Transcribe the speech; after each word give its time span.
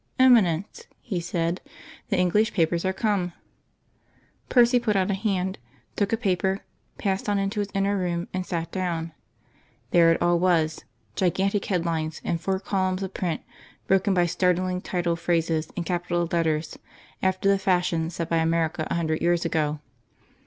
"Eminence," 0.17 0.87
he 0.99 1.19
said, 1.19 1.61
"the 2.09 2.17
English 2.17 2.53
papers 2.53 2.83
are 2.83 2.91
come." 2.91 3.33
Percy 4.49 4.79
put 4.79 4.95
out 4.95 5.11
a 5.11 5.13
hand, 5.13 5.59
took 5.95 6.11
a 6.11 6.17
paper, 6.17 6.61
passed 6.97 7.29
on 7.29 7.37
into 7.37 7.59
his 7.59 7.69
inner 7.75 7.95
room, 7.95 8.27
and 8.33 8.43
sat 8.43 8.71
down. 8.71 9.11
There 9.91 10.11
it 10.11 10.19
all 10.19 10.39
was 10.39 10.85
gigantic 11.15 11.65
headlines, 11.65 12.19
and 12.23 12.41
four 12.41 12.59
columns 12.59 13.03
of 13.03 13.13
print 13.13 13.41
broken 13.85 14.15
by 14.15 14.25
startling 14.25 14.81
title 14.81 15.15
phrases 15.15 15.67
in 15.75 15.83
capital 15.83 16.27
letters, 16.31 16.79
after 17.21 17.47
the 17.47 17.59
fashion 17.59 18.09
set 18.09 18.27
by 18.27 18.37
America 18.37 18.87
a 18.89 18.95
hundred 18.95 19.21
years 19.21 19.45
ago. 19.45 19.81